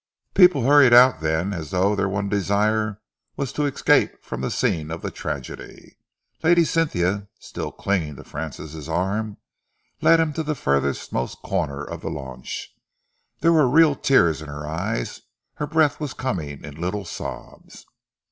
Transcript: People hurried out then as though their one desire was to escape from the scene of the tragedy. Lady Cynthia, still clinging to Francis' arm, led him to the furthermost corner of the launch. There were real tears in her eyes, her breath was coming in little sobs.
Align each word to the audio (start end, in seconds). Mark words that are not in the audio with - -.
People 0.33 0.63
hurried 0.63 0.93
out 0.95 1.19
then 1.21 1.53
as 1.53 1.69
though 1.69 1.93
their 1.93 2.09
one 2.09 2.27
desire 2.27 2.99
was 3.37 3.53
to 3.53 3.67
escape 3.67 4.23
from 4.23 4.41
the 4.41 4.49
scene 4.49 4.89
of 4.89 5.03
the 5.03 5.11
tragedy. 5.11 5.95
Lady 6.41 6.63
Cynthia, 6.65 7.27
still 7.37 7.71
clinging 7.71 8.15
to 8.15 8.23
Francis' 8.23 8.87
arm, 8.87 9.37
led 10.01 10.19
him 10.19 10.33
to 10.33 10.41
the 10.41 10.55
furthermost 10.55 11.43
corner 11.43 11.83
of 11.83 12.01
the 12.01 12.09
launch. 12.09 12.73
There 13.41 13.53
were 13.53 13.67
real 13.69 13.93
tears 13.95 14.41
in 14.41 14.47
her 14.47 14.65
eyes, 14.65 15.21
her 15.57 15.67
breath 15.67 15.99
was 15.99 16.15
coming 16.15 16.63
in 16.65 16.81
little 16.81 17.05
sobs. 17.05 17.85